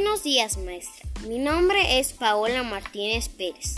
[0.00, 1.10] Buenos días, maestra.
[1.26, 3.74] Mi nombre es Paola Martínez Pérez.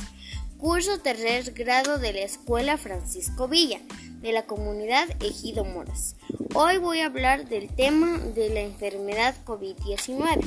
[0.59, 3.81] Curso tercer grado de la Escuela Francisco Villa,
[4.21, 6.17] de la comunidad Ejido Moras.
[6.55, 10.45] Hoy voy a hablar del tema de la enfermedad COVID-19.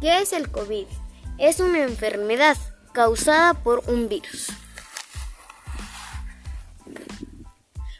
[0.00, 0.86] ¿Qué es el COVID?
[1.38, 2.56] Es una enfermedad
[2.92, 4.52] causada por un virus.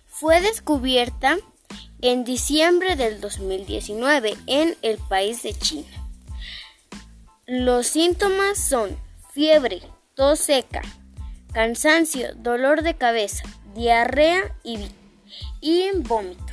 [0.06, 1.36] Fue descubierta
[2.04, 5.88] en diciembre del 2019 en el país de China.
[7.46, 8.94] Los síntomas son
[9.32, 9.80] fiebre,
[10.14, 10.82] tos seca,
[11.54, 16.52] cansancio, dolor de cabeza, diarrea y, vómito.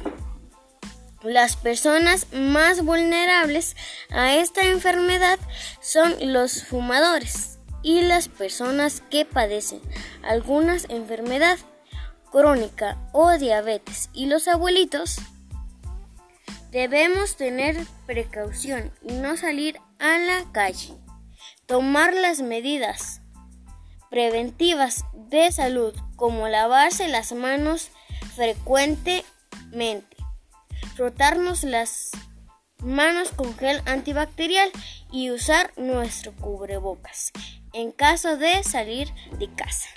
[1.21, 3.75] Las personas más vulnerables
[4.09, 5.37] a esta enfermedad
[5.81, 9.81] son los fumadores y las personas que padecen
[10.23, 11.57] algunas enfermedad
[12.31, 15.17] crónica o diabetes y los abuelitos
[16.71, 20.93] Debemos tener precaución y no salir a la calle.
[21.65, 23.21] Tomar las medidas
[24.09, 27.91] preventivas de salud como lavarse las manos
[28.35, 30.17] frecuentemente,
[30.95, 32.11] frotarnos las
[32.79, 34.71] manos con gel antibacterial
[35.11, 37.31] y usar nuestro cubrebocas
[37.73, 39.89] en caso de salir de casa.